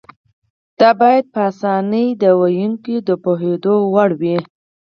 دا 0.79 0.89
باید 1.01 1.25
په 1.33 1.39
اسانۍ 1.49 2.07
د 2.23 2.23
ویونکي 2.41 2.95
د 3.07 3.09
پوهېدو 3.23 3.75
وړ 3.93 4.09
وي. 4.21 4.37